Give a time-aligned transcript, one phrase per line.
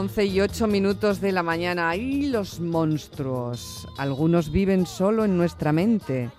[0.00, 1.90] 11 y 8 minutos de la mañana.
[1.90, 3.86] ¡Ay, los monstruos!
[3.98, 6.30] Algunos viven solo en nuestra mente,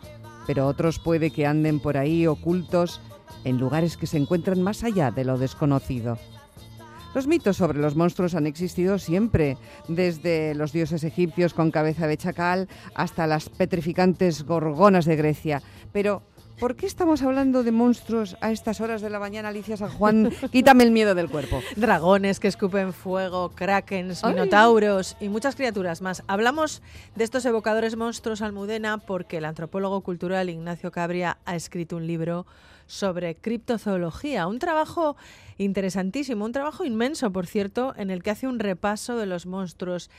[0.48, 3.02] pero otros puede que anden por ahí ocultos
[3.44, 6.18] en lugares que se encuentran más allá de lo desconocido.
[7.14, 12.18] Los mitos sobre los monstruos han existido siempre, desde los dioses egipcios con cabeza de
[12.18, 15.62] chacal hasta las petrificantes gorgonas de Grecia.
[15.92, 16.24] Pero
[16.62, 20.32] ¿Por qué estamos hablando de monstruos a estas horas de la mañana, Alicia San Juan?
[20.52, 21.60] Quítame el miedo del cuerpo.
[21.76, 26.22] Dragones que escupen fuego, krakens, minotauros y muchas criaturas más.
[26.28, 26.84] Hablamos
[27.16, 32.46] de estos evocadores monstruos Almudena porque el antropólogo cultural Ignacio Cabria ha escrito un libro
[32.86, 35.16] sobre criptozoología, un trabajo
[35.58, 40.12] interesantísimo, un trabajo inmenso, por cierto, en el que hace un repaso de los monstruos,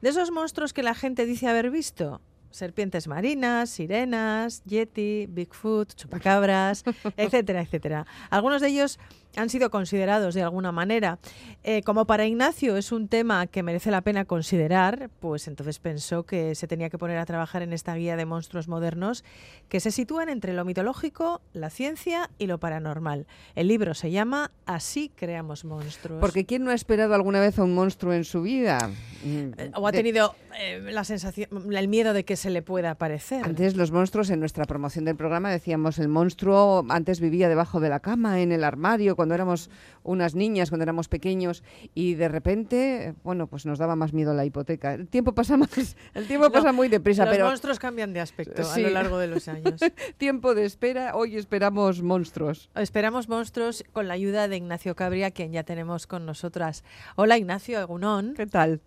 [0.00, 6.84] de esos monstruos que la gente dice haber visto serpientes marinas, sirenas, yeti, Bigfoot, chupacabras,
[7.16, 8.06] etcétera, etcétera.
[8.30, 8.98] Algunos de ellos
[9.36, 11.18] han sido considerados de alguna manera.
[11.62, 16.24] Eh, como para Ignacio es un tema que merece la pena considerar, pues entonces pensó
[16.24, 19.24] que se tenía que poner a trabajar en esta guía de monstruos modernos
[19.68, 23.26] que se sitúan entre lo mitológico, la ciencia y lo paranormal.
[23.54, 26.20] El libro se llama Así creamos monstruos.
[26.20, 28.90] Porque ¿quién no ha esperado alguna vez a un monstruo en su vida?
[29.24, 33.44] Eh, o ha tenido eh, la sensación, el miedo de que se le pueda aparecer.
[33.44, 37.88] Antes los monstruos, en nuestra promoción del programa decíamos, el monstruo antes vivía debajo de
[37.88, 39.70] la cama, en el armario, cuando éramos
[40.02, 41.62] unas niñas, cuando éramos pequeños,
[41.94, 44.94] y de repente, bueno, pues nos daba más miedo la hipoteca.
[44.94, 48.62] El tiempo pasa más, el tiempo pasa muy deprisa, los pero monstruos cambian de aspecto
[48.68, 49.80] a lo largo de los años.
[50.16, 52.70] tiempo de espera, hoy esperamos monstruos.
[52.74, 56.84] Esperamos monstruos con la ayuda de Ignacio Cabria, quien ya tenemos con nosotras.
[57.16, 58.34] Hola Ignacio Egunón.
[58.34, 58.80] ¿Qué tal?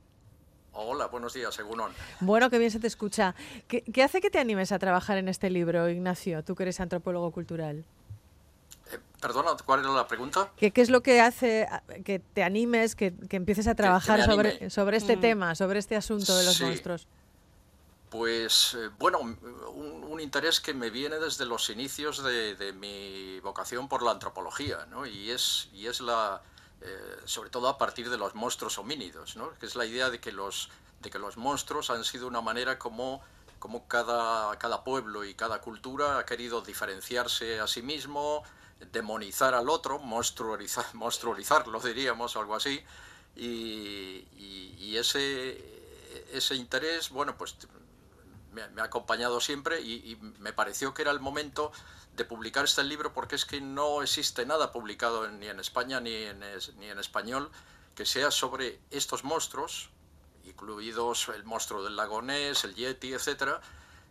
[0.73, 1.91] Hola, buenos días, Egunon.
[2.21, 3.35] Bueno, qué bien se te escucha.
[3.67, 7.31] ¿Qué, hace que te animes a trabajar en este libro, Ignacio, tú que eres antropólogo
[7.31, 7.83] cultural?
[8.91, 10.51] Eh, perdona, ¿cuál era la pregunta?
[10.55, 11.67] ¿Qué, es lo que hace
[12.05, 15.21] que te animes, que, empieces a trabajar sobre, sobre este mm.
[15.21, 17.05] tema, sobre este asunto de los monstruos?
[18.09, 23.87] Pues eh, bueno, un, interés que me viene desde los inicios de, de, mi vocación
[23.87, 25.05] por la antropología, ¿no?
[25.05, 26.41] Y es, y es la,
[26.81, 29.53] eh, sobre todo a partir de los monstruos homínidos, ¿no?
[29.59, 30.69] que es la idea de que los,
[31.01, 33.21] de que los monstruos han sido una manera como,
[33.59, 38.43] como cada, cada pueblo y cada cultura ha querido diferenciarse a sí mismo,
[38.91, 42.83] demonizar al otro, monstrualizar, monstrualizarlo, diríamos, algo así,
[43.35, 45.57] y, ese,
[46.33, 47.55] ese interés, bueno, pues
[48.51, 51.71] me, ha acompañado siempre y, me pareció que era el momento
[52.21, 56.13] de publicar este libro porque es que no existe nada publicado ni en España ni
[56.13, 56.39] en,
[56.77, 57.49] ni en español
[57.95, 59.89] que sea sobre estos monstruos,
[60.45, 63.59] incluidos el monstruo del lago Ness, el Yeti, etcétera,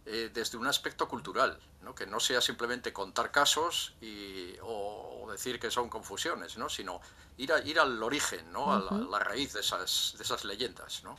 [0.07, 1.95] eh, desde un aspecto cultural, ¿no?
[1.95, 6.69] que no sea simplemente contar casos y, o, decir que son confusiones, ¿no?
[6.69, 7.01] sino
[7.37, 8.73] ir, a, ir al origen, ¿no?
[8.73, 11.05] a, la, a, la, raíz de esas, de esas leyendas.
[11.05, 11.17] ¿no?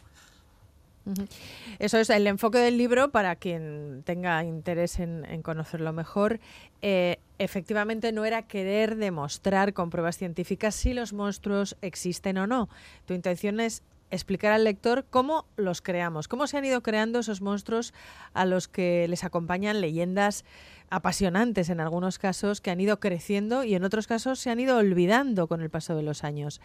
[1.79, 6.39] Eso es el enfoque del libro para quien tenga interés en, conocerlo mejor.
[6.81, 12.69] Eh, efectivamente, no era querer demostrar con pruebas científicas si los monstruos existen o no.
[13.05, 17.41] Tu intención es explicar al lector cómo los creamos, cómo se han ido creando esos
[17.41, 17.93] monstruos
[18.33, 20.43] a los que les acompañan leyendas
[20.91, 24.77] apasionantes en algunos casos que han ido creciendo y en otros casos se han ido
[24.77, 26.61] olvidando con el paso de los años.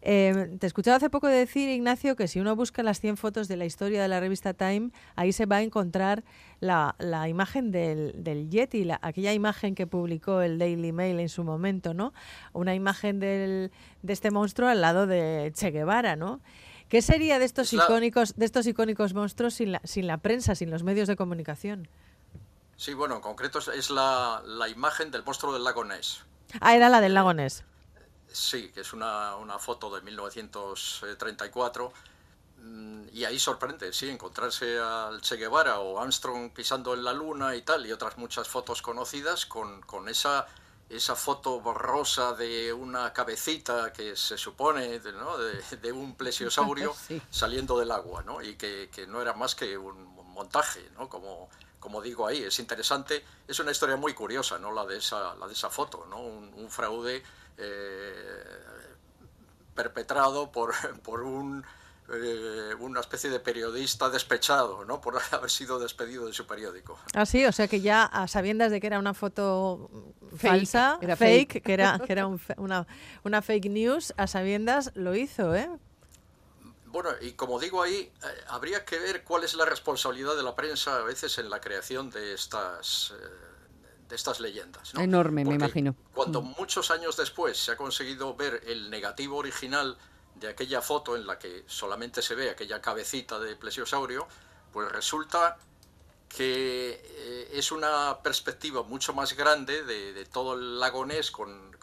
[0.00, 3.56] Eh, te escuchaba hace poco decir, Ignacio, que si uno busca las 100 fotos de
[3.56, 6.24] la historia de la revista Time, ahí se va a encontrar
[6.60, 6.94] la,
[7.28, 12.14] imagen del, del Yeti, aquella imagen que publicó el Daily Mail en su momento, ¿no?
[12.54, 13.72] Una imagen del,
[14.02, 16.40] de este monstruo al lado de Che Guevara, ¿no?
[16.88, 20.70] ¿Qué sería de estos icónicos, de estos icónicos monstruos sin la, sin la prensa, sin
[20.70, 21.88] los medios de comunicación?
[22.76, 26.20] Sí, bueno, en concreto es la, la imagen del monstruo del lago Ness.
[26.60, 27.64] Ah, era la del lago Ness.
[28.30, 31.92] Sí, que es una, foto de 1934
[32.58, 37.56] mm, y ahí sorprende, sí, encontrarse al Che Guevara o Armstrong pisando en la luna
[37.56, 40.46] y tal, y otras muchas fotos conocidas con, esa,
[40.90, 46.94] esa foto borrosa de una cabecita que se supone de, un plesiosaurio
[47.30, 48.42] saliendo del agua, ¿no?
[48.42, 51.08] y que, no era más que un montaje, ¿no?
[51.08, 51.48] como,
[51.86, 54.72] como digo ahí, es interesante, es una historia muy curiosa, ¿no?
[54.72, 56.18] la, de esa, la de esa foto, ¿no?
[56.18, 57.22] un fraude
[57.58, 58.44] eh,
[59.72, 60.74] perpetrado por,
[61.04, 61.64] por un,
[62.12, 65.00] eh, una especie de periodista despechado, ¿no?
[65.00, 66.98] Por haber sido despedido de su periódico.
[67.14, 69.88] Ah, sí, o sea que ya a sabiendas de que era una foto
[70.36, 72.86] falsa, era fake, que era, que era una,
[73.22, 75.70] una fake news, a sabiendas lo hizo, ¿eh?
[76.96, 78.10] Bueno, y como digo ahí, eh,
[78.48, 82.08] habría que ver cuál es la responsabilidad de la prensa a veces en la creación
[82.08, 83.12] de estas
[84.08, 84.94] de estas leyendas.
[84.94, 85.94] Enorme, me imagino.
[86.14, 86.54] Cuando mm.
[86.56, 89.98] muchos años después se ha conseguido ver el negativo original
[90.36, 94.26] de aquella foto en la que solamente se ve aquella cabecita de plesiosaurio,
[94.72, 95.58] pues resulta
[96.30, 101.76] que eh, es una perspectiva mucho más grande de, todo el lago Ness con,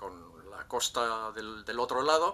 [0.50, 2.34] la costa del, del, otro lado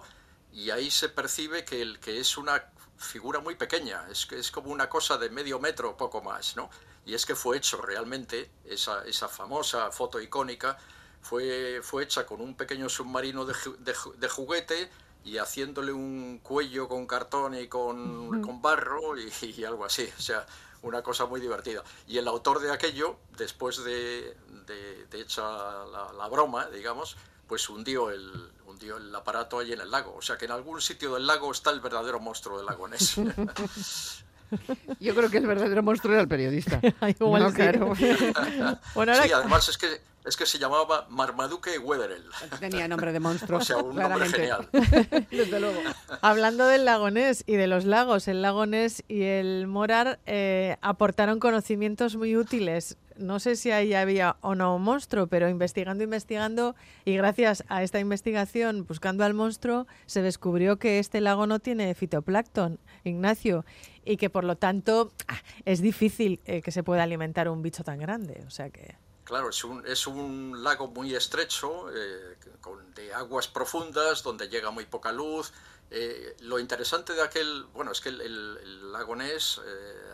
[0.52, 2.64] y ahí se percibe que, el, que es una
[2.96, 6.70] figura muy pequeña, es, es como una cosa de medio metro, poco más, ¿no?
[7.04, 10.78] y es que fue hecho realmente, esa, esa famosa foto icónica,
[11.20, 13.54] fue, fue hecha con un pequeño submarino de,
[14.18, 14.90] de, juguete
[15.24, 20.46] y haciéndole un cuello con cartón y con, con barro y, algo así, o sea,
[20.82, 21.82] una cosa muy divertida.
[22.06, 24.36] Y el autor de aquello, después de,
[24.66, 29.90] de, hecha la, la, broma, digamos, pues hundió el, hundió el aparato allí en el
[29.90, 30.14] lago.
[30.16, 33.16] O sea que en algún sitio del lago está el verdadero monstruo del lago Ness.
[34.98, 36.80] Yo creo que el verdadero monstruo era el periodista.
[37.20, 37.92] Igual claro.
[37.96, 42.24] Sí, además es que es que se llamaba Marmaduke Wetherell.
[42.58, 43.58] Tenía nombre de monstruo.
[43.58, 44.68] O sea, un nombre genial.
[45.30, 45.80] Desde luego.
[46.20, 52.16] Hablando del lagonés y de los lagos, el lagonés y el Morar eh, aportaron conocimientos
[52.16, 52.98] muy útiles.
[53.20, 56.74] No sé si ahí había o no un monstruo, pero investigando, investigando,
[57.04, 61.94] y gracias a esta investigación, buscando al monstruo, se descubrió que este lago no tiene
[61.94, 63.66] fitoplancton, Ignacio,
[64.06, 67.84] y que por lo tanto ah, es difícil eh, que se pueda alimentar un bicho
[67.84, 68.42] tan grande.
[68.46, 68.96] O sea que.
[69.24, 75.12] Claro, es un, lago muy estrecho, eh, con, de aguas profundas, donde llega muy poca
[75.12, 75.52] luz.
[75.90, 79.60] Eh, lo interesante de aquel, bueno, es que el, lago Ness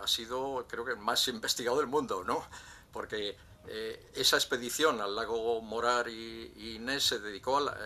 [0.02, 2.44] ha sido, creo que, el más investigado del mundo, ¿no?
[2.96, 3.36] Porque
[4.14, 7.78] esa expedición al lago Morar y, Ness se dedicó a la,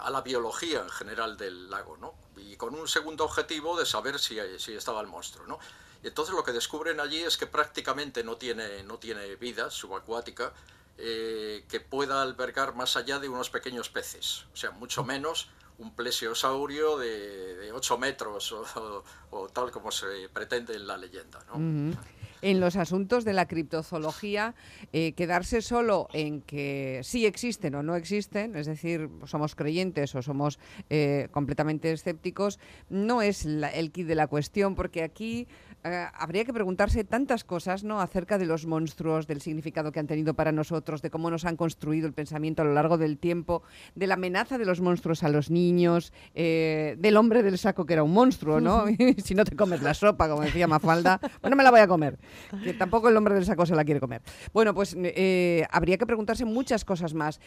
[0.00, 2.14] a la biología en general del lago, ¿no?
[2.36, 5.46] y con un segundo objetivo de saber si, si estaba el monstruo.
[5.46, 5.58] ¿no?
[6.02, 10.52] Y entonces lo que descubren allí es que prácticamente no tiene, no tiene vida subacuática
[10.98, 15.94] eh, que pueda albergar más allá de unos pequeños peces, o sea, mucho menos un
[15.96, 21.42] plesiosaurio de, de 8 metros o, tal como se pretende en la leyenda.
[21.48, 21.96] ¿no?
[22.42, 24.54] En los asuntos de la criptozoología,
[24.92, 30.22] eh, quedarse solo en que sí existen o no existen, es decir, somos creyentes o
[30.22, 30.58] somos
[30.90, 32.58] eh, completamente escépticos,
[32.90, 35.46] no es el kit de la cuestión, porque aquí
[35.84, 38.00] eh, habría que preguntarse tantas cosas ¿no?
[38.00, 41.56] acerca de los monstruos, del significado que han tenido para nosotros, de cómo nos han
[41.56, 43.62] construido el pensamiento a lo largo del tiempo,
[43.94, 47.94] de la amenaza de los monstruos a los niños, eh, del hombre del saco que
[47.94, 48.84] era un monstruo, ¿no?
[49.24, 52.18] si no te comes la sopa, como decía Mafalda, bueno, me la voy a comer,
[52.62, 54.22] que tampoco el hombre del saco se la quiere comer.
[54.52, 57.40] Bueno, pues eh, habría que preguntarse muchas cosas más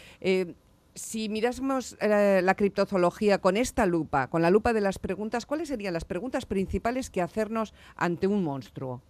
[0.96, 5.68] si mirásemos eh, la criptozoología con esta lupa, con la lupa de las preguntas, ¿cuáles
[5.68, 9.02] serían las preguntas principales que hacernos ante un monstruo?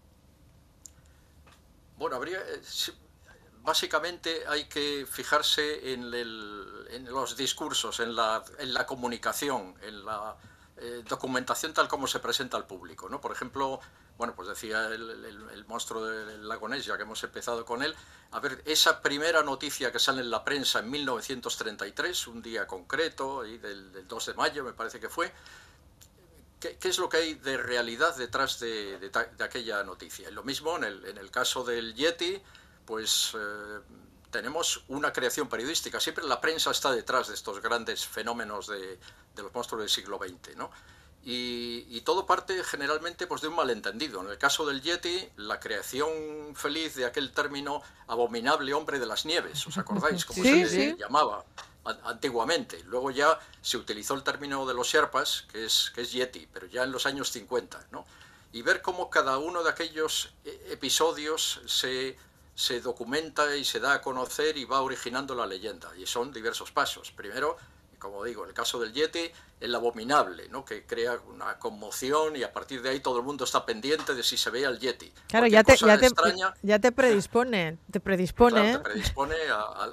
[1.98, 2.62] Bueno, habría, eh,
[3.64, 6.10] básicamente hay que fijarse en,
[7.06, 8.44] los discursos, en la,
[8.88, 10.36] comunicación, en la
[10.78, 13.08] eh, documentación tal como se presenta al público.
[13.10, 13.22] ¿no?
[13.22, 13.80] Por ejemplo,
[14.18, 17.94] bueno, pues decía el, monstruo del lago Ness, ya que hemos empezado con él,
[18.32, 23.44] a ver, esa primera noticia que sale en la prensa en 1933, un día concreto,
[23.44, 25.34] del, 2 de mayo me parece que fue,
[26.60, 30.32] ¿qué, es lo que hay de realidad detrás de, aquella noticia?
[30.32, 32.42] Lo mismo en el, caso del Yeti,
[32.86, 33.34] pues...
[33.38, 33.80] Eh,
[34.32, 35.98] tenemos una creación periodística.
[36.02, 39.00] Siempre la prensa está detrás de estos grandes fenómenos de
[39.38, 40.72] los monstruos del siglo XX, ¿no?
[41.28, 44.22] Y, todo parte generalmente pues, de un malentendido.
[44.22, 46.08] En el caso del Yeti, la creación
[46.54, 51.44] feliz de aquel término abominable hombre de las nieves, ¿os acordáis cómo se le llamaba
[52.04, 52.84] antiguamente?
[52.84, 56.68] Luego ya se utilizó el término de los Sherpas, que es, que es Yeti, pero
[56.68, 57.88] ya en los años 50.
[57.90, 58.06] ¿no?
[58.54, 62.20] Y ver cómo cada uno de aquellos eh, episodios se,
[62.54, 65.92] se documenta y se da a conocer y va originando la leyenda.
[65.98, 67.12] Y son diversos pasos.
[67.12, 67.58] Primero,
[67.98, 70.66] como digo, en el caso del Yeti, el abominable, ¿no?
[70.66, 74.24] que crea una conmoción y a partir de ahí todo el mundo está pendiente de
[74.24, 75.12] si se ve al Yeti.
[75.28, 76.10] Claro, ya te, ya, te,
[76.62, 78.74] ya te, predispone, te predispone.
[78.74, 79.36] te predispone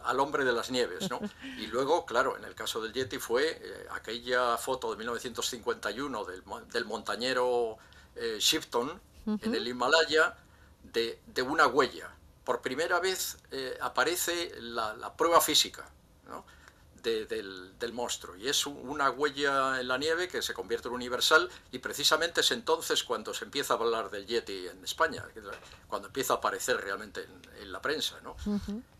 [0.04, 1.08] al hombre de las nieves.
[1.10, 1.20] ¿no?
[1.58, 6.42] Y luego, claro, en el caso del Yeti fue eh, aquella foto de 1951 del,
[6.72, 7.78] del montañero
[8.16, 10.36] eh, Shipton en el Himalaya
[10.82, 12.10] de, de, una huella.
[12.44, 15.88] Por primera vez eh, aparece la, la prueba física.
[16.26, 16.44] ¿no?
[17.02, 18.36] Del, monstruo.
[18.36, 22.50] Y es una huella en la nieve que se convierte en universal y precisamente es
[22.52, 25.24] entonces cuando se empieza a hablar del Yeti en España,
[25.88, 27.26] cuando empieza a aparecer realmente
[27.60, 28.20] en, la prensa.
[28.22, 28.36] ¿no?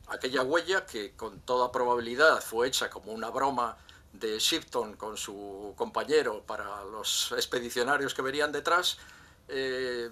[0.09, 3.77] Aquella huella que con toda probabilidad fue hecha como una broma
[4.13, 8.99] de Shipton con su compañero para los expedicionarios que venían detrás,
[9.49, 10.11] eh,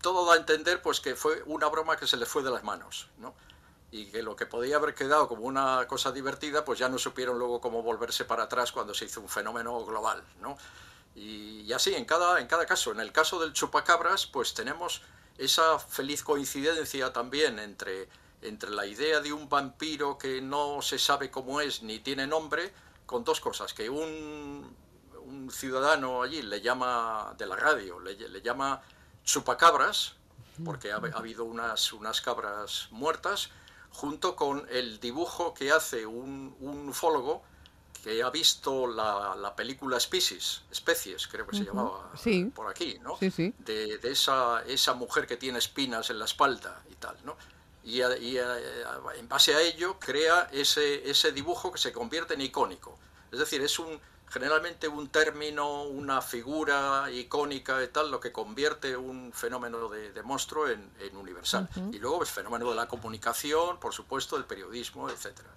[0.00, 2.64] todo da a entender pues que fue una broma que se le fue de las
[2.64, 3.08] manos.
[3.18, 3.34] ¿no?
[3.90, 7.38] Y que lo que podía haber quedado como una cosa divertida, pues ya no supieron
[7.38, 10.56] luego cómo volverse para atrás cuando se hizo un fenómeno global, ¿no?
[11.14, 12.92] Y, así, en cada, en cada caso.
[12.92, 15.00] En el caso del chupacabras, pues tenemos
[15.38, 18.08] esa feliz coincidencia también entre,
[18.42, 22.72] entre la idea de un vampiro que no se sabe cómo es ni tiene nombre,
[23.06, 24.76] con dos cosas, que un,
[25.24, 28.82] un ciudadano allí le llama, de la radio, le, le llama
[29.24, 30.16] chupacabras,
[30.64, 33.50] porque ha, ha habido unas, unas cabras muertas,
[33.96, 36.54] junto con el dibujo que hace un,
[36.88, 37.42] ufólogo
[38.04, 42.12] que ha visto la, película Species, Especies, creo que se llamaba
[42.54, 43.16] por aquí, ¿no?
[43.18, 47.36] De, esa, esa mujer que tiene espinas en la espalda y tal, ¿no?
[47.84, 52.98] Y, y, en base a ello crea ese, ese dibujo que se convierte en icónico.
[53.32, 58.96] Es decir, es un, generalmente un término, una figura icónica y tal, lo que convierte
[58.96, 61.68] un fenómeno de, monstruo en, universal.
[61.92, 65.48] Y luego el fenómeno de la comunicación, por supuesto, del periodismo, etcétera.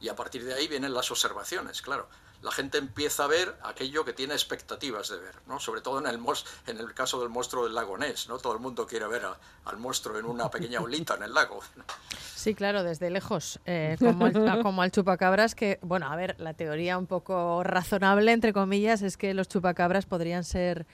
[0.00, 2.08] Y a partir de ahí vienen las observaciones, claro
[2.42, 5.58] la gente empieza a ver aquello que tiene expectativas de ver, ¿no?
[5.60, 6.20] Sobre todo en el,
[6.66, 8.38] en el caso del monstruo del lago Ness, ¿no?
[8.38, 9.22] Todo el mundo quiere ver
[9.64, 11.60] al monstruo en una pequeña olita en el lago.
[12.34, 14.30] Sí, claro, desde lejos, eh, como,
[14.62, 19.16] como al chupacabras, que, bueno, a ver, la teoría un poco razonable, entre comillas, es
[19.16, 20.86] que los chupacabras podrían ser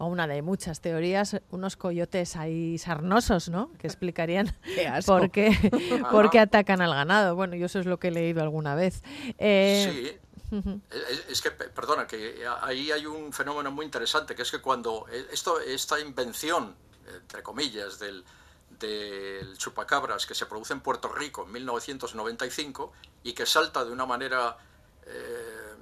[0.00, 3.70] o una de muchas teorías, unos coyotes ahí sarnosos, ¿no?
[3.74, 4.50] Que explicarían
[5.06, 5.52] por qué,
[6.10, 7.36] por qué atacan al ganado.
[7.36, 9.02] Bueno, yo eso es lo que he leído alguna vez.
[9.36, 10.29] Eh, sí.
[11.28, 15.28] Es, que, perdona, que ahí hay un fenómeno muy interesante, que es que cuando eh,
[15.30, 16.74] esto, esta invención,
[17.06, 18.24] entre comillas, del,
[18.78, 22.92] del chupacabras que se produce en Puerto Rico en 1995
[23.22, 24.56] y que salta de una manera
[25.06, 25.74] eh,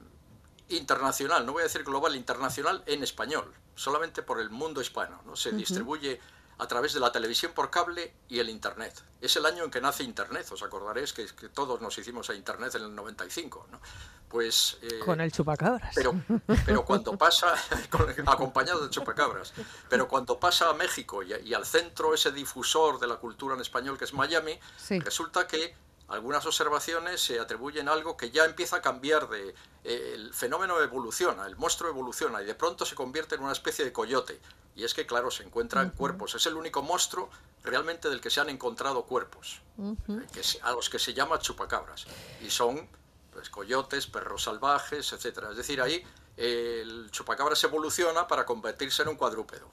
[0.71, 5.37] internacional, no voy a decir global, internacional en español, solamente por el mundo hispano, ¿no?
[5.37, 6.21] Se distribuye
[6.59, 9.03] a través de la televisión por cable y el Internet.
[9.21, 12.75] Es el año en que nace Internet, os acordaréis que, todos nos hicimos a Internet
[12.75, 13.81] en el 95, ¿no?
[14.29, 15.95] Pues, eh, con el chupacabras.
[15.95, 16.15] Pero,
[16.67, 17.55] pero cuando pasa,
[18.27, 19.55] acompañado del chupacabras,
[19.89, 23.97] pero cuando pasa a México y, al centro ese difusor de la cultura en español
[23.97, 24.59] que es Miami,
[25.01, 25.75] resulta que
[26.09, 30.81] algunas observaciones se atribuyen a algo que ya empieza a cambiar de eh, el fenómeno
[30.81, 34.41] evoluciona, el monstruo evoluciona y de pronto se convierte en una especie de coyote.
[34.75, 37.29] Y es que claro, se encuentran cuerpos, es el único monstruo
[37.63, 42.07] realmente del que se han encontrado cuerpos, eh, que, a los que se llama chupacabras
[42.41, 42.89] y son
[43.33, 45.51] pues coyotes, perros salvajes, etcétera.
[45.51, 46.03] Es decir, ahí
[46.37, 49.69] el chupacabras evoluciona para convertirse en un cuadrúpedo.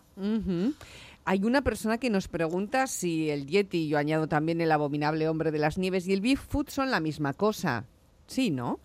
[1.28, 5.50] Hay una persona que nos pregunta si el Yeti, yo añado también el abominable hombre
[5.50, 7.86] de las nieves, y el Bigfoot son la misma cosa.
[8.28, 8.80] Sí, ¿no?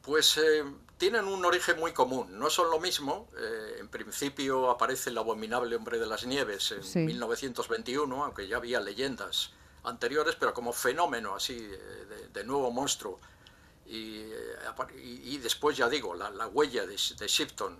[0.00, 0.64] Pues eh,
[0.96, 3.28] tienen un origen muy común, no son lo mismo.
[3.36, 8.80] Eh, en principio aparece el abominable hombre de las nieves en 1921, aunque ya había
[8.80, 11.68] leyendas anteriores, pero como fenómeno así
[12.32, 13.20] de, nuevo monstruo.
[13.86, 14.24] Y,
[15.02, 17.78] y, después, ya digo, la, huella de, Shipton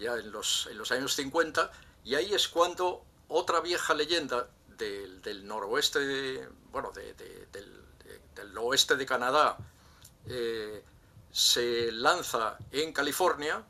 [0.00, 1.70] ya en los, en los años 50
[2.04, 9.56] y ahí es cuando otra vieja leyenda del, noroeste, bueno, del, oeste de Canadá,
[10.26, 10.82] eh,
[11.30, 13.64] se lanza en California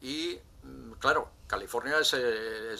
[0.00, 2.74] y, mm, claro, California es, eh,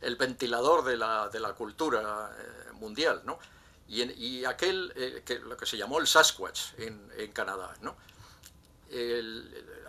[0.00, 3.38] el, ventilador de la, cultura eh, mundial, ¿no?
[3.88, 7.96] y, aquel, que, lo que se llamó el Sasquatch en Canadá, ¿no?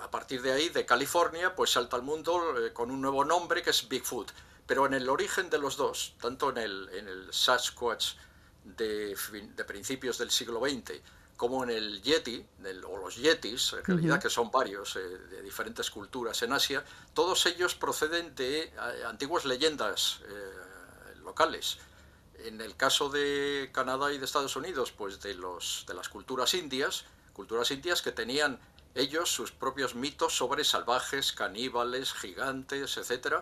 [0.01, 3.61] A partir de ahí, de California, pues salta al mundo eh, con un nuevo nombre
[3.61, 4.31] que es Bigfoot.
[4.65, 8.13] Pero en el origen de los dos, tanto en el, en el Sasquatch
[8.63, 9.15] de,
[9.55, 11.01] de principios del siglo XX
[11.39, 12.45] como en el Yeti,
[12.85, 17.45] o los Yetis, en realidad que son varios, eh, de diferentes culturas en Asia, todos
[17.45, 18.73] ellos proceden de eh,
[19.07, 21.77] antiguas leyendas eh, locales.
[22.39, 26.53] En el caso de Canadá y de Estados Unidos, pues de, los, de las culturas
[26.55, 28.59] indias, culturas indias que tenían
[28.95, 33.37] ellos sus propios mitos sobre salvajes, caníbales, gigantes, etc.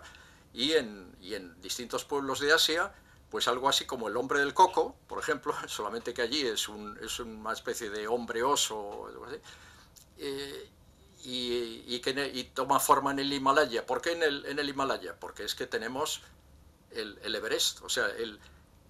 [0.53, 2.93] Y en, y en distintos pueblos de Asia,
[3.29, 6.97] pues algo así como el hombre del coco, por ejemplo, solamente que allí es, un,
[7.01, 9.09] es una especie de hombre oso,
[10.17, 10.69] eh,
[11.23, 13.85] y, que y toma forma en el Himalaya.
[13.85, 15.19] ¿Por qué en el, en el Himalaya?
[15.19, 16.21] Porque es que tenemos
[16.91, 18.39] el, el Everest, o sea, el,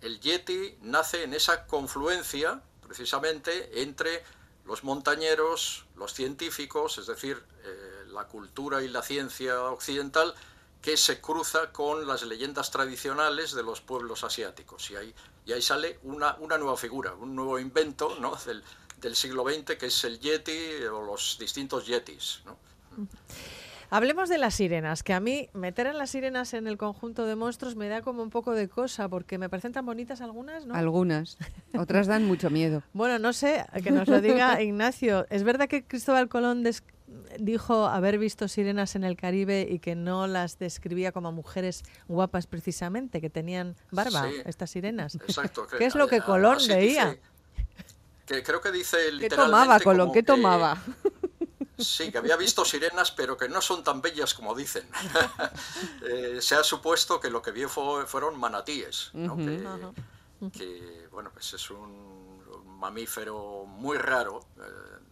[0.01, 4.23] el, Yeti nace en esa confluencia, precisamente, entre
[4.67, 10.35] los montañeros, los científicos, es decir, eh, la cultura y la ciencia occidental,
[10.81, 14.91] que se cruza con las leyendas tradicionales de los pueblos asiáticos.
[14.91, 18.37] Y ahí, y ahí sale una, una nueva figura, un nuevo invento ¿no?
[18.45, 22.41] del, siglo XX, que es el yeti o los distintos yetis.
[22.45, 22.57] ¿no?
[23.89, 27.35] Hablemos de las sirenas, que a mí meter a las sirenas en el conjunto de
[27.35, 30.75] monstruos me da como un poco de cosa, porque me parecen tan bonitas algunas, ¿no?
[30.75, 31.37] Algunas,
[31.77, 32.83] otras dan mucho miedo.
[32.93, 35.25] bueno, no sé, que nos lo diga Ignacio.
[35.29, 36.63] ¿Es verdad que Cristóbal Colón
[37.39, 42.45] dijo haber visto sirenas en el Caribe y que no las describía como mujeres guapas
[42.45, 45.15] precisamente, que tenían barba, estas sirenas?
[45.15, 45.65] Exacto.
[45.77, 47.17] ¿Qué es lo que Colón veía?
[48.25, 50.11] que creo que dice ¿Qué tomaba Colón?
[50.11, 50.83] ¿Qué tomaba?
[51.77, 54.87] Sí, que había visto sirenas, pero que no son tan bellas como dicen.
[56.01, 59.11] Eh, se ha supuesto que lo que vio fueron manatíes,
[60.53, 62.41] que, bueno, pues es un,
[62.79, 64.45] mamífero muy raro.
[64.57, 64.61] Eh,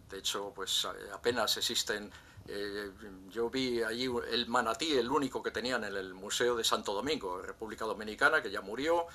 [0.08, 2.10] de hecho, pues apenas existen.
[2.48, 2.90] Eh,
[3.28, 7.42] yo vi allí el manatí, el único que tenían en el Museo de Santo Domingo,
[7.42, 9.06] República Dominicana, que ya murió.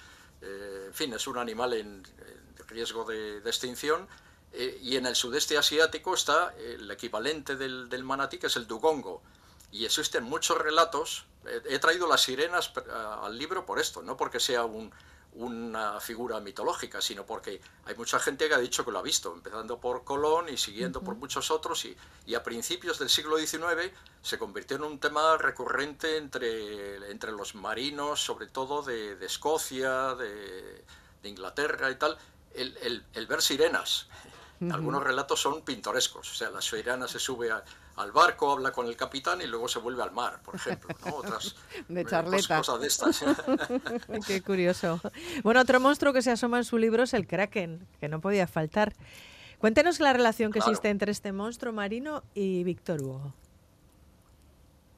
[0.42, 2.04] en fin, es un animal en,
[2.68, 4.08] riesgo de extinción
[4.54, 8.68] eh, y en el sudeste asiático está el equivalente del, del, manatí, que es el
[8.68, 9.22] dugongo.
[9.72, 11.26] Y existen muchos relatos.
[11.46, 12.74] he traído las sirenas
[13.24, 14.92] al libro por esto, no porque sea un,
[15.34, 19.34] una figura mitológica, sino porque hay mucha gente que ha dicho que lo ha visto,
[19.34, 23.92] empezando por Colón y siguiendo por muchos otros, y, y, a principios del siglo XIX
[24.22, 30.16] se convirtió en un tema recurrente entre, entre los marinos, sobre todo de, de Escocia,
[30.16, 30.84] de,
[31.24, 32.18] de, Inglaterra y tal,
[32.54, 34.08] el, el, el ver sirenas.
[34.70, 38.96] Algunos relatos son pintorescos, o sea, la sirena se sube al barco, habla con el
[38.96, 41.56] capitán y luego se vuelve al mar, por ejemplo, Otras
[41.88, 42.58] de eh, charleta.
[42.58, 43.24] cosas de estas.
[44.28, 45.02] Qué curioso.
[45.42, 48.46] Bueno, otro monstruo que se asoma en su libro es el kraken, que no podía
[48.46, 48.94] faltar.
[49.58, 53.34] Cuéntenos la relación que existe entre este monstruo marino y Víctor Hugo.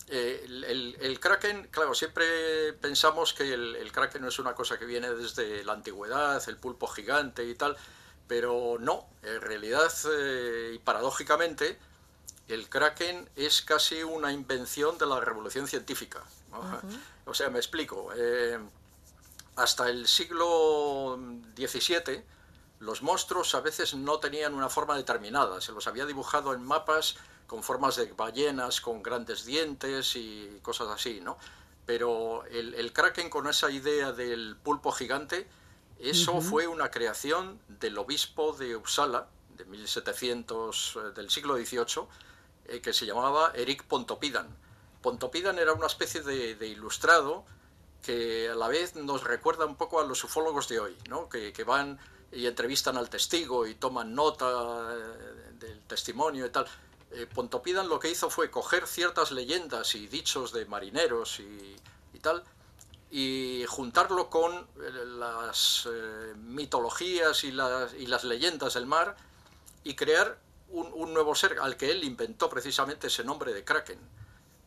[0.10, 4.78] Eh, el, el, kraken, claro, siempre pensamos que el, el kraken no es una cosa
[4.78, 7.76] que viene desde la antigüedad, el pulpo gigante y tal,
[8.28, 11.78] pero no, en realidad eh, y paradójicamente
[12.48, 16.22] el kraken es casi una invención de la revolución científica.
[17.26, 18.10] O sea, me explico.
[18.16, 18.60] Eh,
[19.56, 21.18] hasta el siglo
[21.56, 22.24] XVII
[22.80, 27.16] los monstruos a veces no tenían una forma determinada, se los había dibujado en mapas
[27.48, 31.38] con formas de ballenas, con grandes dientes y cosas así, ¿no?
[31.86, 35.48] Pero el, el kraken con esa idea del pulpo gigante
[36.04, 42.08] eso fue una creación del obispo de Uppsala, de 1700, eh, del siglo XVIII,
[42.66, 44.48] eh, que se llamaba Eric Pontopidan.
[45.02, 47.46] Pontopidan era una especie de, ilustrado
[48.02, 51.30] que a la vez nos recuerda un poco a los ufólogos de hoy, ¿no?
[51.30, 51.98] que, van
[52.34, 56.68] y entrevistan al testigo y toman nota eh, del testimonio y tal.
[57.34, 61.76] Pontopidan lo que hizo fue coger ciertas leyendas y dichos de marineros y,
[62.12, 62.44] y tal,
[63.16, 69.16] y juntarlo con eh, las eh, mitologías y las, y las, leyendas del mar
[69.84, 74.00] y crear un, nuevo ser al que él inventó precisamente ese nombre de Kraken,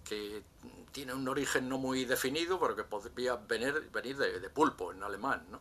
[0.04, 0.44] que
[0.92, 5.44] tiene un origen no muy definido, pero que podría venir, venir de, pulpo en alemán.
[5.50, 5.60] ¿no?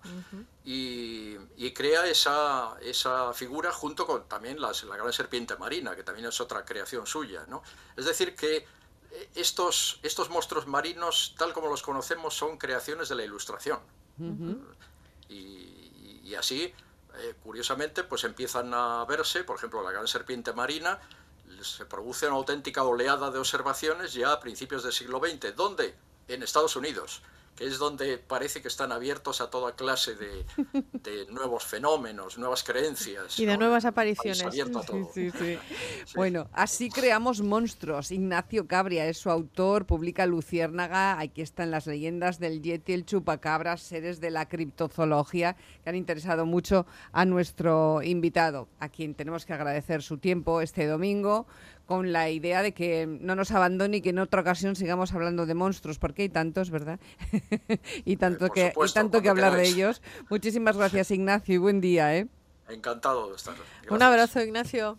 [0.63, 6.03] y, y, crea esa, esa, figura junto con también las, la gran serpiente marina, que
[6.03, 7.47] también es otra creación suya.
[7.47, 7.63] ¿no?
[7.97, 8.67] Es decir, que
[9.35, 13.79] estos, estos monstruos marinos, tal como los conocemos, son creaciones de la ilustración.
[15.29, 16.73] y, así,
[17.17, 20.99] eh, curiosamente, pues empiezan a verse, por ejemplo, la gran serpiente marina,
[21.61, 25.55] se produce una auténtica oleada de observaciones ya a principios del siglo XX.
[25.55, 25.95] ¿Dónde?
[26.27, 27.21] En Estados Unidos.
[27.55, 33.39] Que es donde parece que están abiertos a toda clase de, nuevos fenómenos, nuevas creencias.
[33.39, 34.43] Y de nuevas apariciones.
[36.15, 38.11] Bueno, así creamos monstruos.
[38.11, 43.81] Ignacio Cabria es su autor, publica Luciérnaga, aquí están las leyendas del Yeti, el chupacabras,
[43.81, 49.53] seres de la criptozoología, que han interesado mucho a nuestro invitado, a quien tenemos que
[49.53, 51.47] agradecer su tiempo este domingo
[51.85, 55.45] con la idea de que no nos abandone y que en otra ocasión sigamos hablando
[55.45, 56.99] de monstruos, porque hay tantos, ¿verdad?
[58.05, 60.01] y tanto, que, tanto que hablar de ellos.
[60.29, 62.15] Muchísimas gracias, Ignacio, y buen día.
[62.17, 62.27] ¿eh?
[62.69, 63.55] Encantado de estar.
[63.89, 64.97] Un abrazo, Ignacio.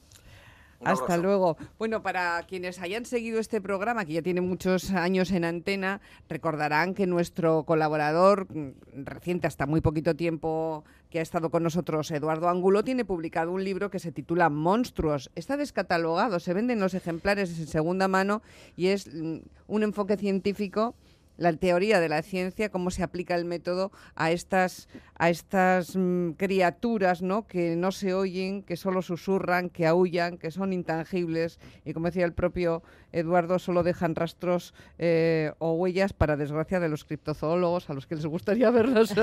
[0.84, 1.56] Hasta luego.
[1.78, 6.94] Bueno, para quienes hayan seguido este programa, que ya tiene muchos años en antena, recordarán
[6.94, 12.48] que nuestro colaborador, mm, reciente hasta muy poquito tiempo que ha estado con nosotros, Eduardo
[12.48, 15.30] Angulo, tiene publicado un libro que se titula Monstruos.
[15.34, 18.42] Está descatalogado, se venden los ejemplares en segunda mano
[18.76, 20.94] y es mm, un enfoque científico
[21.36, 26.32] la teoría de la ciencia, cómo se aplica el método a estas, a estas mm,
[26.32, 27.46] criaturas ¿no?
[27.46, 32.24] que no se oyen, que solo susurran, que aullan, que son intangibles y, como decía
[32.24, 37.94] el propio Eduardo, solo dejan rastros eh, o huellas para desgracia de los criptozoólogos a
[37.94, 39.14] los que les gustaría verlos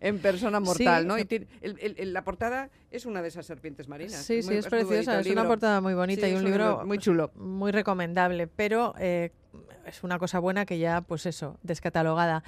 [0.00, 1.06] en persona mortal.
[1.06, 1.18] ¿no?
[1.18, 1.26] Y
[2.04, 4.24] la portada es una de esas serpientes marinas.
[4.24, 7.30] Sí, sí, es, preciosa, es una portada muy bonita y un libro muy chulo.
[7.34, 8.94] Muy recomendable, pero...
[8.98, 9.32] Eh,
[9.86, 12.42] es una cosa buena que ya, pues eso, descatalogada.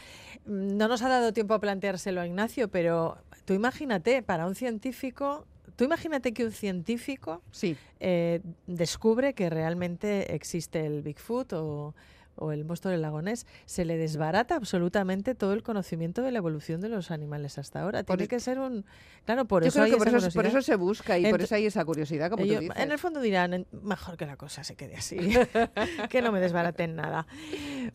[0.44, 5.46] No nos ha dado tiempo a planteárselo a Ignacio, pero tú imagínate, para un científico,
[5.77, 7.77] tú imagínate que un científico sí.
[8.01, 11.94] Eh, descubre que realmente existe el Bigfoot o
[12.40, 16.81] o el monstruo del lagonés, se le desbarata absolutamente todo el conocimiento de la evolución
[16.81, 18.03] de los animales hasta ahora.
[18.03, 18.85] Tiene que ser un...
[19.24, 22.31] Claro, por eso por, eso, por eso se busca y por eso hay esa curiosidad,
[22.31, 22.76] como tú dices.
[22.76, 25.18] En el fondo dirán, mejor que la cosa se quede así,
[26.11, 27.26] que no me desbaraten nada.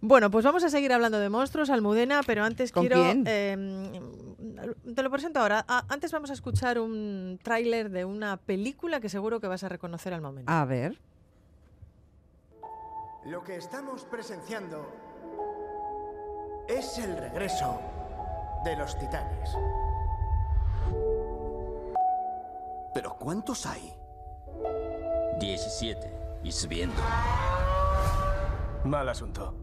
[0.01, 3.03] Bueno, pues vamos a seguir hablando de monstruos, Almudena, pero antes quiero...
[3.25, 3.91] Em,
[4.95, 5.65] te lo presento ahora.
[5.67, 9.69] Ah, antes vamos a escuchar un tráiler de una película que seguro que vas a
[9.69, 10.51] reconocer al momento.
[10.51, 10.99] A ver.
[13.25, 14.88] Lo que estamos presenciando
[16.67, 17.81] es el regreso
[18.63, 19.49] de los titanes.
[22.93, 23.95] ¿Pero cuántos hay?
[25.39, 27.01] 17 y subiendo.
[28.83, 29.55] Mal asunto.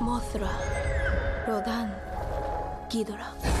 [0.00, 0.50] Mothra,
[1.48, 1.92] Rodan,
[2.88, 3.53] Ghidorah.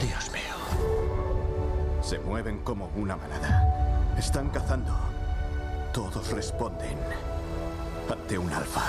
[0.00, 2.00] Dios mío.
[2.02, 4.14] Se mueven como una manada.
[4.18, 4.92] Están cazando.
[5.92, 6.98] Todos responden
[8.10, 8.82] ante un alfa.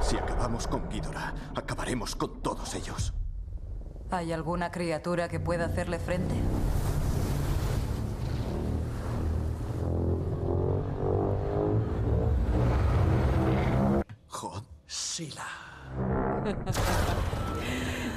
[0.00, 3.12] Si acabamos con Ghidorah, acabaremos con todos ellos.
[4.10, 6.34] ¿Hay alguna criatura que pueda hacerle frente?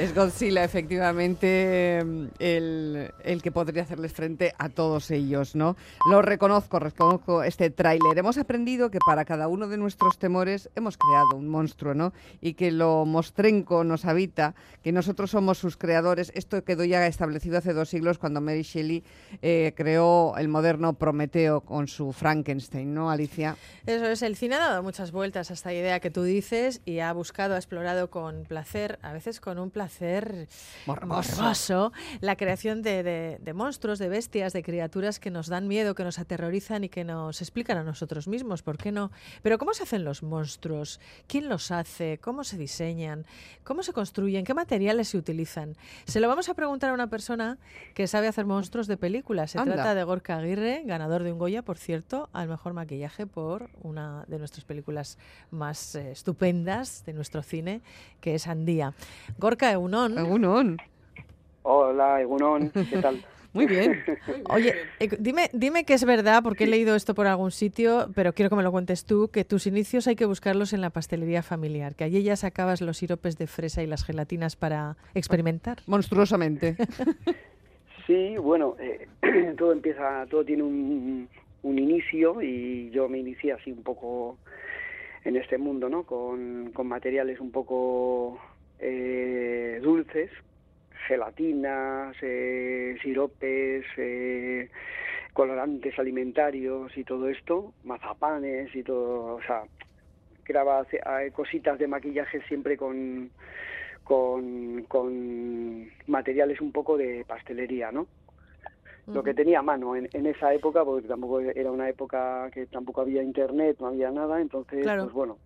[0.01, 1.99] Es Godzilla, efectivamente,
[2.39, 5.77] el, que podría hacerles frente a todos ellos, ¿no?
[6.09, 8.17] Lo reconozco, reconozco este tráiler.
[8.17, 12.13] Hemos aprendido que para cada uno de nuestros temores hemos creado un monstruo, ¿no?
[12.41, 16.31] Y que lo mostrenco nos habita, que nosotros somos sus creadores.
[16.33, 19.03] Esto quedó ya establecido hace dos siglos cuando Mary Shelley
[19.43, 23.55] eh, creó el moderno Prometeo con su Frankenstein, ¿no, Alicia?
[23.85, 27.01] Eso es, el cine ha dado muchas vueltas a esta idea que tú dices y
[27.01, 30.47] ha buscado, ha explorado con placer, a veces con un placer hacer
[30.85, 36.17] morboso, la creación de, monstruos, de bestias, de criaturas que nos dan miedo, que nos
[36.17, 39.11] aterrorizan y que nos explican a nosotros mismos, ¿por qué no?
[39.41, 40.99] Pero ¿cómo se hacen los monstruos?
[41.27, 42.19] ¿Quién los hace?
[42.19, 43.25] ¿Cómo se diseñan?
[43.63, 44.45] ¿Cómo se construyen?
[44.45, 45.75] ¿Qué materiales se utilizan?
[46.05, 47.57] Se lo vamos a preguntar a una persona
[47.93, 49.51] que sabe hacer monstruos de películas.
[49.51, 53.69] Se trata de Gorka Aguirre, ganador de un Goya, por cierto, al mejor maquillaje por
[53.81, 55.17] una de nuestras películas
[55.49, 57.81] más eh, estupendas de nuestro cine,
[58.21, 58.93] que es Andía.
[59.37, 60.17] Gorka, Egunon.
[60.17, 60.77] Egunon.
[61.63, 62.69] Hola, Egunon.
[62.69, 63.25] ¿Qué tal?
[63.53, 64.01] Muy bien.
[64.49, 68.31] Oye, eh, dime, dime que es verdad, porque he leído esto por algún sitio, pero
[68.31, 71.43] quiero que me lo cuentes tú, que tus inicios hay que buscarlos en la pastelería
[71.43, 75.79] familiar, que allí ya sacabas los siropes de fresa y las gelatinas para experimentar.
[75.87, 76.77] Monstruosamente.
[78.07, 79.07] Sí, bueno, eh,
[79.57, 81.29] todo empieza, todo tiene un,
[81.61, 84.37] un inicio y yo me inicié así un poco
[85.23, 86.03] en este mundo, ¿no?
[86.03, 88.39] Con, con materiales un poco
[88.81, 90.31] eh, dulces,
[91.07, 94.69] gelatinas, eh, siropes, eh,
[95.33, 99.63] colorantes alimentarios y todo esto, mazapanes y todo, o sea,
[100.43, 100.85] graba
[101.33, 103.29] cositas de maquillaje siempre con,
[104.03, 108.07] con, con materiales un poco de pastelería, ¿no?
[109.07, 112.65] lo que tenía a mano en, en, esa época, porque tampoco era una época que
[112.67, 115.37] tampoco había internet, no había nada, entonces, pues bueno,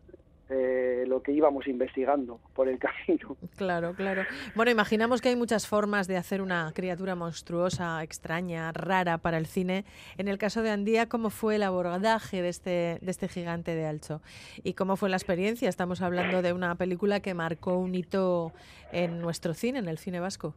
[0.50, 2.78] eh, lo que íbamos investigando por el
[3.08, 3.36] camino.
[3.56, 4.24] Claro, claro.
[4.54, 9.48] Bueno, imaginamos que hay muchas formas de hacer una criatura monstruosa, extraña, rara para el
[9.48, 9.86] cine.
[10.18, 13.86] En el caso de Andía, ¿cómo fue el abordaje de este, de este gigante de
[13.86, 14.22] Alcho?
[14.64, 15.68] ¿Y cómo fue la experiencia?
[15.68, 18.52] Estamos hablando de una película que marcó un hito
[18.92, 20.54] en nuestro cine, en el cine vasco.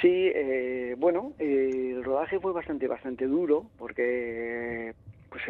[0.00, 4.94] Sí, eh, bueno, eh, el rodaje fue bastante, bastante duro porque
[5.28, 5.42] pues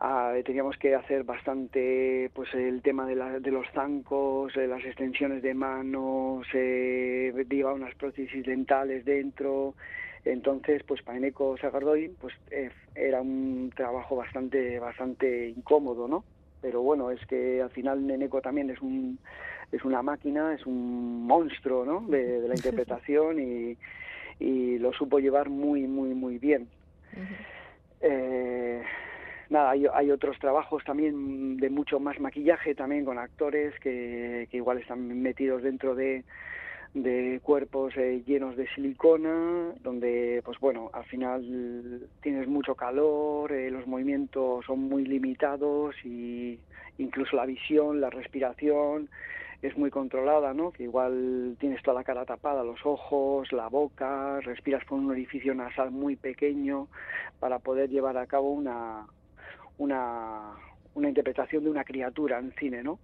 [0.00, 5.42] eh, teníamos que hacer bastante pues el tema de, la, de los zancos, las extensiones
[5.42, 9.74] de manos, eh, lleva unas prótesis dentales dentro.
[10.24, 12.34] Entonces, pues para Eneco Sagardoy, pues
[12.94, 16.24] era un trabajo bastante, bastante incómodo, ¿no?
[16.60, 19.18] Pero bueno, es que al final Neneco también es un
[19.72, 22.00] es una máquina, es un monstruo ¿no?
[22.08, 23.76] de, la interpretación y,
[24.38, 26.68] y, lo supo llevar muy, muy, muy bien.
[28.00, 28.82] eh,
[29.50, 34.56] nada, hay, hay, otros trabajos también de mucho más maquillaje, también con actores que, que
[34.56, 36.24] igual están metidos dentro de,
[36.96, 43.70] de cuerpos eh, llenos de silicona, donde, pues bueno, al final tienes mucho calor, eh,
[43.70, 46.58] los movimientos son muy limitados y
[46.96, 49.10] incluso la visión, la respiración,
[49.60, 50.70] es muy controlada, ¿no?
[50.70, 55.54] Que igual tienes toda la cara tapada, los ojos, la boca, respiras por un orificio
[55.54, 56.88] nasal muy pequeño
[57.40, 59.06] para poder llevar a cabo una,
[59.78, 60.52] una,
[60.94, 62.98] una interpretación de una criatura en cine, ¿no?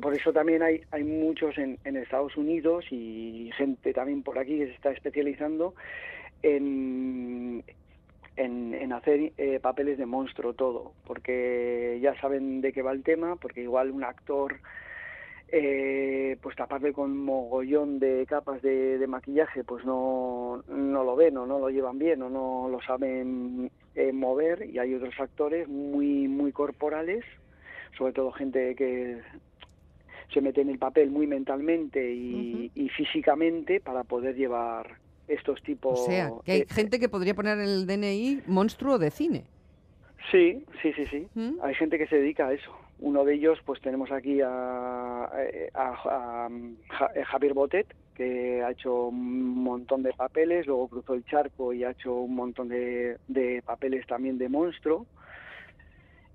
[0.00, 4.56] Por eso también hay, hay muchos en, en Estados Unidos y gente también por aquí
[4.56, 5.74] que se está especializando
[6.42, 7.62] en,
[8.36, 13.02] en, en, hacer eh, papeles de monstruo todo, porque ya saben de qué va el
[13.02, 14.58] tema, porque igual un actor
[15.50, 21.46] eh, pues taparle con mogollón de capas de, maquillaje, pues no, no lo ven o
[21.46, 26.28] no lo llevan bien o no lo saben eh, mover y hay otros actores muy,
[26.28, 27.24] muy corporales,
[27.96, 29.20] sobre todo gente que
[30.32, 36.00] se mete en el papel muy mentalmente y, y físicamente para poder llevar estos tipos...
[36.00, 39.44] O sea, que hay gente que podría poner en el DNI monstruo de cine.
[40.30, 41.26] Sí, sí, sí, sí.
[41.34, 41.58] ¿Mm?
[41.62, 42.70] Hay gente que se dedica a eso.
[43.00, 45.30] Uno de ellos, pues tenemos aquí a,
[45.74, 46.48] a,
[47.26, 47.86] Javier Botet,
[48.18, 52.34] que ha hecho un montón de papeles, luego cruzó el charco y ha hecho un
[52.34, 55.06] montón de, de papeles también de monstruo.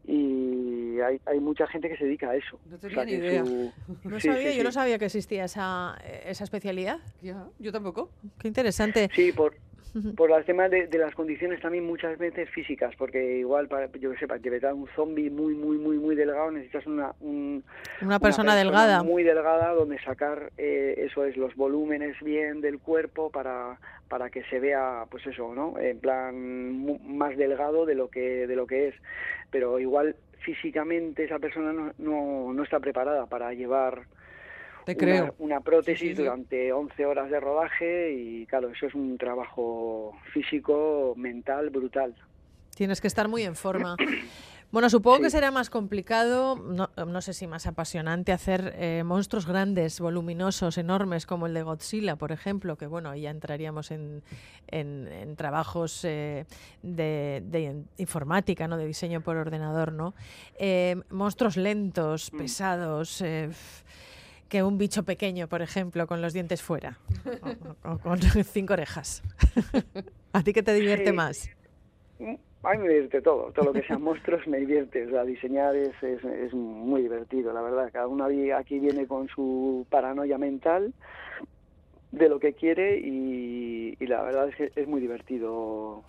[0.06, 2.58] Y hay, hay, mucha gente que se dedica a eso.
[2.70, 3.44] No tenía ni idea.
[4.04, 7.00] No sí, sabía, sí, yo no sabía que existía esa, esa especialidad.
[7.22, 8.10] Ya, yo tampoco.
[8.40, 9.10] Qué interesante.
[9.14, 9.56] Sí, por,
[10.16, 14.12] por el tema de, de, las condiciones también muchas veces físicas, porque igual, para, yo
[14.12, 17.64] que sé, para interpretar un zombie muy, muy, muy, muy delgado necesitas una, un, una,
[17.64, 19.04] persona, una persona delgada.
[19.04, 24.44] Muy delgada donde sacar, eh, eso es, los volúmenes bien del cuerpo para, para que
[24.46, 25.78] se vea, pues eso, ¿no?
[25.80, 28.96] En plan más delgado de lo que, de lo que es.
[29.52, 34.04] Pero igual físicamente esa persona no, no, no está preparada para llevar
[34.86, 35.36] te creo.
[35.40, 36.24] Una, prótesis sí, sí, sí.
[36.24, 42.16] durante 11 horas de rodaje y claro, eso es un trabajo físico, mental, brutal.
[42.76, 43.96] Tienes que estar muy en forma.
[44.74, 49.46] Bueno, supongo que será más complicado, no, no, sé si más apasionante, hacer eh, monstruos
[49.46, 54.24] grandes, voluminosos, enormes, como el de Godzilla, por ejemplo, que bueno, ya entraríamos en,
[54.70, 56.48] en, en trabajos eh,
[56.82, 58.78] de, de, informática, ¿no?
[58.78, 60.16] de diseño por ordenador, ¿no?
[60.58, 63.24] Eh, monstruos lentos, pesados
[64.54, 67.00] que un bicho pequeño, por ejemplo, con los dientes fuera
[67.84, 68.20] o, o con
[68.56, 69.24] cinco orejas.
[70.32, 71.12] ¿A ti qué te divierte sí.
[71.12, 71.50] más?
[72.62, 75.76] A mí me divierte todo, todo lo que sean monstruos me divierte, o sea, diseñar
[75.76, 77.90] es, es, es, muy divertido, la verdad.
[77.92, 80.94] Cada uno aquí viene con su paranoia mental
[82.12, 86.04] de lo que quiere y, y la verdad es que es muy divertido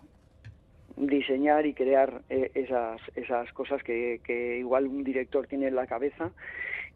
[0.96, 5.86] diseñar y crear eh, esas, esas cosas que, que igual un director tiene en la
[5.86, 6.30] cabeza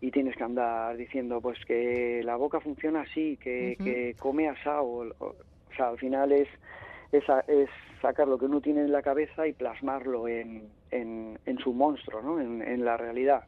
[0.00, 3.84] y tienes que andar diciendo pues que la boca funciona así, que, uh -huh.
[3.84, 5.34] que come asado, o, o,
[5.76, 6.48] sea, al final es,
[7.12, 7.68] es, es,
[8.00, 12.22] sacar lo que uno tiene en la cabeza y plasmarlo en, en, en su monstruo,
[12.22, 12.40] ¿no?
[12.40, 13.42] en, en la realidad.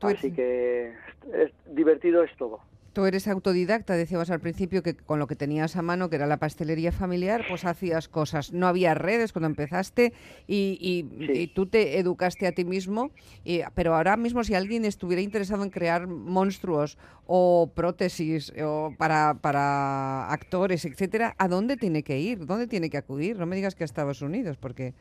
[0.00, 0.92] Así que
[1.32, 2.60] es, divertido es todo.
[2.94, 6.28] Tú eres autodidacta, decías al principio que con lo que tenías a mano, que era
[6.28, 8.52] la pastelería familiar, pues hacías cosas.
[8.52, 10.12] No había redes cuando empezaste
[10.46, 11.32] y, y, sí.
[11.40, 13.10] y tú te educaste a ti mismo,
[13.44, 19.34] y, pero ahora mismo si alguien estuviera interesado en crear monstruos o prótesis o para,
[19.40, 22.46] para actores, etcétera, ¿a dónde tiene que ir?
[22.46, 23.36] ¿Dónde tiene que acudir?
[23.36, 24.94] No me digas que a Estados Unidos, porque...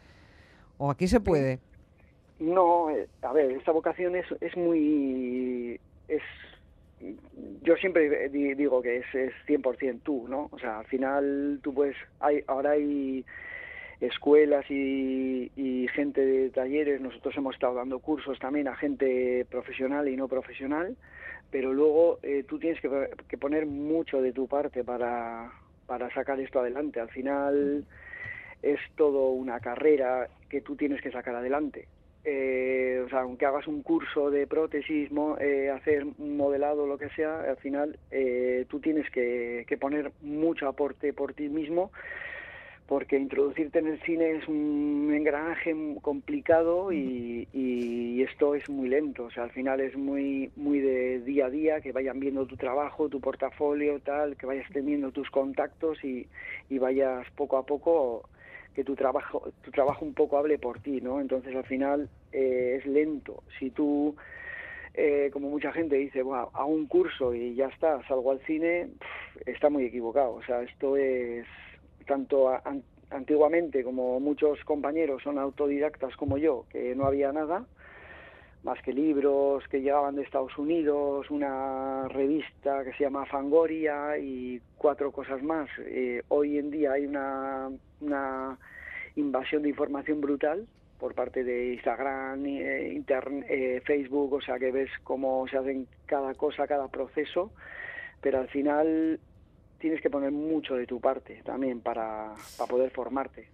[0.79, 1.59] ¿O aquí se puede?
[2.39, 5.79] No, eh, a ver, esta vocación es, es muy...
[6.07, 6.23] es
[7.61, 10.49] yo siempre di- digo que es, es 100% tú, ¿no?
[10.51, 13.25] O sea, al final tú puedes, hay, ahora hay
[13.99, 20.07] escuelas y, y gente de talleres, nosotros hemos estado dando cursos también a gente profesional
[20.09, 20.97] y no profesional,
[21.49, 22.89] pero luego eh, tú tienes que,
[23.29, 25.51] que poner mucho de tu parte para,
[25.85, 26.99] para sacar esto adelante.
[26.99, 27.85] Al final
[28.61, 31.87] es todo una carrera que tú tienes que sacar adelante.
[32.25, 36.97] Eh, o sea, aunque hagas un curso de prótesis, mo- eh, hacer un modelado, lo
[36.97, 41.91] que sea, al final eh, tú tienes que, que poner mucho aporte por ti mismo,
[42.87, 49.25] porque introducirte en el cine es un engranaje complicado y, y esto es muy lento.
[49.25, 52.55] O sea, al final es muy, muy de día a día, que vayan viendo tu
[52.57, 56.27] trabajo, tu portafolio, tal, que vayas teniendo tus contactos y,
[56.69, 58.29] y vayas poco a poco
[58.73, 62.77] que tu trabajo tu trabajo un poco hable por ti no entonces al final eh,
[62.79, 63.43] es lento.
[63.59, 64.15] Si tú
[64.95, 68.89] eh, como mucha gente dice "Buah, hago un curso y ya está salgo al cine
[69.45, 70.33] está muy equivocado.
[70.35, 71.45] O sea esto es
[72.05, 77.65] tanto a- an- antiguamente como muchos compañeros son autodidactas como yo que no había nada
[78.63, 84.61] más que libros que llegaban de Estados Unidos, una revista que se llama Fangoria y
[84.77, 85.69] cuatro cosas más.
[85.79, 88.57] Eh, hoy en día hay una, una
[89.15, 90.65] invasión de información brutal
[90.97, 95.85] por parte de Instagram, eh, intern- eh, Facebook, o sea que ves cómo se hacen
[96.05, 97.51] cada cosa, cada proceso,
[98.21, 99.19] pero al final
[99.79, 103.47] tienes que poner mucho de tu parte también para, para poder formarte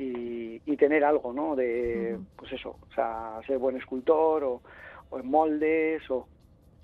[0.00, 1.54] y, y tener algo, ¿no?
[1.54, 4.62] De, pues eso, o sea, ser buen escultor o,
[5.10, 6.26] o en moldes o,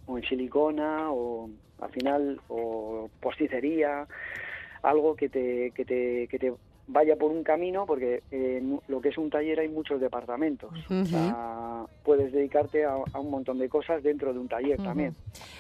[0.07, 1.49] o en silicona o
[1.81, 4.07] al final o posticería,
[4.83, 6.53] algo que te, que te, que te
[6.89, 10.71] vaya por un camino porque en lo que es un taller hay muchos departamentos.
[10.91, 15.15] O sea, puedes dedicarte a, a un montón de cosas dentro de un taller también.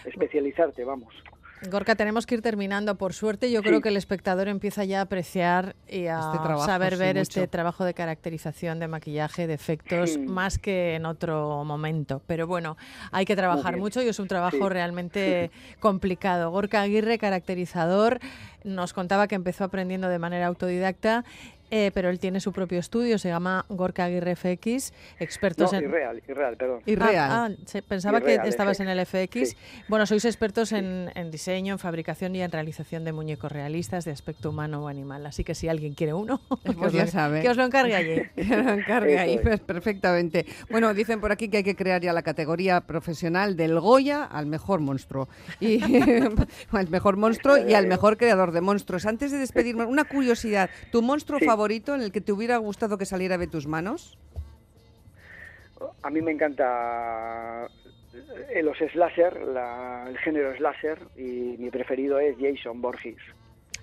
[0.04, 1.14] Especializarte, vamos.
[1.62, 2.96] Gorka, tenemos que ir terminando.
[2.96, 3.66] Por suerte, yo Sí.
[3.68, 7.46] creo que el espectador empieza ya a apreciar y a Este trabajo, saber ver este
[7.48, 10.18] trabajo de caracterización, de maquillaje, de efectos, Sí.
[10.18, 12.20] más que en otro momento.
[12.26, 12.76] Pero bueno,
[13.10, 16.50] hay que trabajar mucho y es un trabajo realmente complicado.
[16.50, 18.20] Gorka Aguirre, caracterizador,
[18.62, 21.24] nos contaba que empezó aprendiendo de manera autodidacta.
[21.70, 25.84] Eh, pero él tiene su propio estudio, se llama Gorka Aguirre FX, expertos No, en...
[25.84, 26.80] irreal, irreal, perdón.
[26.86, 27.30] Irreal.
[27.30, 29.50] Ah, ah, se- pensaba Irreal, que estabas en el FX.
[29.50, 29.56] Sí.
[29.88, 34.12] Bueno, sois expertos en, en diseño, en fabricación y en realización de muñecos realistas de
[34.12, 35.26] aspecto humano o animal.
[35.26, 37.42] Así que si alguien quiere uno, que, Pues os ya lo, sabe.
[37.42, 38.22] que os lo encargue allí.
[38.36, 40.46] Que lo encargue ahí pues, perfectamente.
[40.70, 44.46] Bueno, dicen por aquí que hay que crear ya la categoría profesional del Goya al
[44.46, 45.28] mejor monstruo.
[45.60, 45.80] Y
[46.70, 49.06] al mejor monstruo y al mejor creador de monstruos.
[49.06, 50.70] Antes de despedirme, una curiosidad.
[50.92, 51.44] ¿Tu monstruo Sí.
[51.44, 51.55] favorito
[51.94, 54.18] en el que te hubiera gustado que saliera de tus manos?
[56.02, 57.66] A mí me encanta
[58.50, 63.16] eh, los slasher, la- el género slasher, y mi preferido es Jason Borges.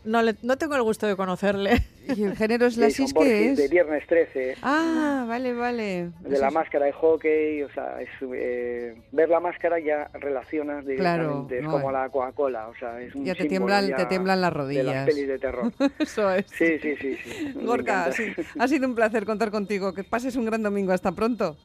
[0.06, 1.82] No, le- no tengo el gusto de conocerle.
[2.18, 3.72] ¿Y el género slashes qué Borges de es?
[3.72, 6.10] Viernes 13, Ah, vale, vale.
[6.20, 10.86] de la es- máscara de hockey, o sea, es, eh, ver la máscara ya relacionas
[10.86, 11.94] directamente, es no, como eh.
[11.94, 14.66] la Coca-Cola, o sea, es un Ya te tiemblan, ya te tiemblan las de las
[14.66, 15.06] rodillas.
[15.06, 15.72] pelis de terror.
[16.00, 16.46] Eso es.
[16.58, 17.16] Sí, sí, sí.
[17.24, 17.54] sí.
[17.64, 18.26] Gorka, sí,
[18.60, 19.94] ha sido un placer contar contigo.
[19.94, 20.92] Que pases un gran domingo.
[20.92, 21.56] Hasta pronto.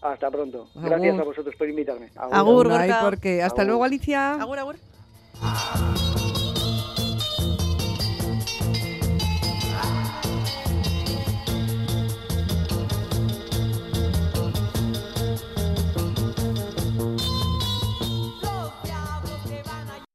[0.00, 0.68] Hasta pronto.
[0.76, 0.88] Agur.
[0.88, 2.10] Gracias a vosotros por invitarme.
[2.16, 3.04] Agur, No hay Gorka.
[3.04, 3.42] por qué.
[3.42, 3.68] Hasta Agur.
[3.70, 4.34] luego, Alicia.
[4.34, 4.76] Agur, agur.